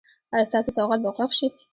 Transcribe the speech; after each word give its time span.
ایا 0.33 0.49
ستاسو 0.49 0.69
سوغات 0.77 0.99
به 1.03 1.09
خوښ 1.15 1.31
شي؟ 1.39 1.47